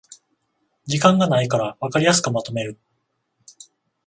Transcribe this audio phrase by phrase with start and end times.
[0.87, 2.79] 時間がないからわかりやすくまとめる